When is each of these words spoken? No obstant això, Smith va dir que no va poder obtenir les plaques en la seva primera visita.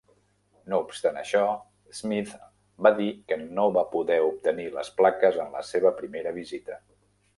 No 0.71 0.77
obstant 0.83 1.17
això, 1.21 1.41
Smith 1.97 2.31
va 2.87 2.91
dir 3.01 3.09
que 3.33 3.37
no 3.59 3.67
va 3.77 3.85
poder 3.95 4.19
obtenir 4.31 4.67
les 4.79 4.91
plaques 5.03 5.39
en 5.45 5.57
la 5.59 5.63
seva 5.73 5.93
primera 6.01 6.33
visita. 6.41 6.81